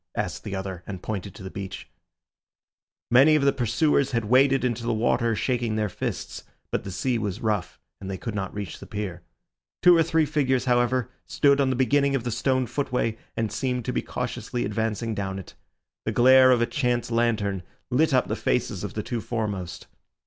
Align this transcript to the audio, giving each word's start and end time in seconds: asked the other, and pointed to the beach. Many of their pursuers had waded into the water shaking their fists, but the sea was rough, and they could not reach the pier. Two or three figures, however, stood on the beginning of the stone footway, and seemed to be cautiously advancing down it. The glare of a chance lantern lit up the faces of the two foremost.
asked 0.15 0.43
the 0.43 0.55
other, 0.55 0.81
and 0.87 1.03
pointed 1.03 1.35
to 1.35 1.43
the 1.43 1.51
beach. 1.51 1.87
Many 3.11 3.35
of 3.35 3.43
their 3.43 3.51
pursuers 3.51 4.13
had 4.13 4.25
waded 4.25 4.65
into 4.65 4.81
the 4.81 4.95
water 4.95 5.35
shaking 5.35 5.75
their 5.75 5.89
fists, 5.89 6.43
but 6.71 6.83
the 6.83 6.89
sea 6.89 7.19
was 7.19 7.39
rough, 7.39 7.79
and 7.99 8.09
they 8.09 8.17
could 8.17 8.33
not 8.33 8.51
reach 8.51 8.79
the 8.79 8.87
pier. 8.87 9.21
Two 9.83 9.95
or 9.95 10.01
three 10.01 10.25
figures, 10.25 10.65
however, 10.65 11.11
stood 11.27 11.61
on 11.61 11.69
the 11.69 11.75
beginning 11.75 12.15
of 12.15 12.23
the 12.23 12.31
stone 12.31 12.65
footway, 12.65 13.15
and 13.37 13.51
seemed 13.51 13.85
to 13.85 13.93
be 13.93 14.01
cautiously 14.01 14.65
advancing 14.65 15.13
down 15.13 15.37
it. 15.37 15.53
The 16.05 16.11
glare 16.11 16.49
of 16.49 16.63
a 16.63 16.65
chance 16.65 17.11
lantern 17.11 17.61
lit 17.91 18.11
up 18.11 18.27
the 18.27 18.35
faces 18.35 18.83
of 18.83 18.95
the 18.95 19.03
two 19.03 19.21
foremost. 19.21 19.85